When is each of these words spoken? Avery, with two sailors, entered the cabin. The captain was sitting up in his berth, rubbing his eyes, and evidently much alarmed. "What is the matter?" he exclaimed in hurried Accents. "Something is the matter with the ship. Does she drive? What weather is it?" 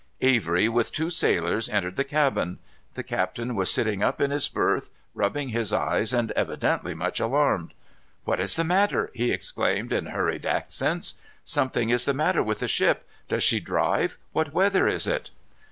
Avery, 0.21 0.67
with 0.67 0.91
two 0.91 1.11
sailors, 1.11 1.69
entered 1.69 1.95
the 1.95 2.03
cabin. 2.03 2.57
The 2.95 3.03
captain 3.03 3.53
was 3.55 3.71
sitting 3.71 4.01
up 4.01 4.19
in 4.19 4.31
his 4.31 4.47
berth, 4.47 4.89
rubbing 5.13 5.49
his 5.49 5.71
eyes, 5.71 6.11
and 6.11 6.31
evidently 6.31 6.95
much 6.95 7.19
alarmed. 7.19 7.75
"What 8.25 8.39
is 8.39 8.55
the 8.55 8.63
matter?" 8.63 9.11
he 9.13 9.29
exclaimed 9.31 9.93
in 9.93 10.07
hurried 10.07 10.43
Accents. 10.47 11.13
"Something 11.43 11.91
is 11.91 12.05
the 12.05 12.15
matter 12.15 12.41
with 12.41 12.61
the 12.61 12.67
ship. 12.67 13.07
Does 13.29 13.43
she 13.43 13.59
drive? 13.59 14.17
What 14.33 14.55
weather 14.55 14.87
is 14.87 15.05
it?" 15.05 15.29